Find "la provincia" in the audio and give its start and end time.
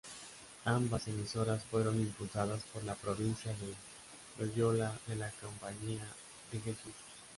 2.83-3.51